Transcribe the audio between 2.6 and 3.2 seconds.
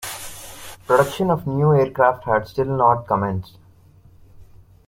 not